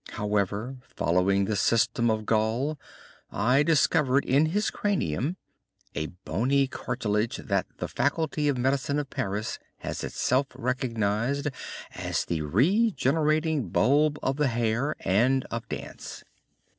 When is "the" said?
1.45-1.55, 7.77-7.87, 12.25-12.41, 14.37-14.47